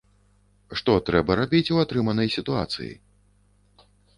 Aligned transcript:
Што 0.81 0.95
трэба 1.09 1.31
рабіць 1.41 1.73
у 1.77 1.79
атрыманай 1.83 2.33
сітуацыі? 2.39 2.91